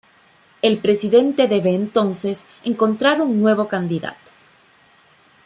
[0.63, 4.17] El presidente debe entonces encontrar un nuevo candidato.